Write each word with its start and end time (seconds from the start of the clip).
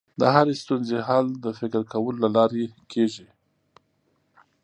د 0.19 0.21
هرې 0.33 0.53
ستونزې 0.63 0.97
حل 1.07 1.27
د 1.45 1.47
فکر 1.59 1.81
کولو 1.91 2.17
له 2.23 2.29
لارې 2.35 2.63
کېږي. 2.91 3.27